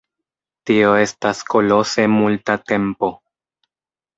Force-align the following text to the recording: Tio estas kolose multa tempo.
Tio 0.69 0.93
estas 1.01 1.43
kolose 1.53 2.07
multa 2.15 2.57
tempo. 2.73 3.11